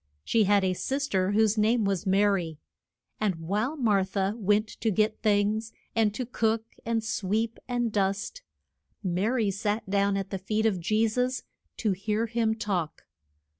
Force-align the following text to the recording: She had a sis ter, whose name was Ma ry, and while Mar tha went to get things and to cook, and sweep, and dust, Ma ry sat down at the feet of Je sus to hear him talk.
She 0.23 0.45
had 0.45 0.63
a 0.63 0.73
sis 0.73 1.07
ter, 1.09 1.33
whose 1.33 1.59
name 1.59 1.85
was 1.85 2.07
Ma 2.07 2.23
ry, 2.23 2.57
and 3.19 3.35
while 3.35 3.77
Mar 3.77 4.03
tha 4.03 4.33
went 4.35 4.65
to 4.79 4.89
get 4.89 5.21
things 5.21 5.73
and 5.95 6.11
to 6.15 6.25
cook, 6.25 6.65
and 6.83 7.03
sweep, 7.03 7.59
and 7.67 7.91
dust, 7.91 8.41
Ma 9.03 9.27
ry 9.27 9.51
sat 9.51 9.87
down 9.87 10.17
at 10.17 10.31
the 10.31 10.39
feet 10.39 10.65
of 10.65 10.79
Je 10.79 11.07
sus 11.07 11.43
to 11.77 11.91
hear 11.91 12.25
him 12.25 12.55
talk. 12.55 13.05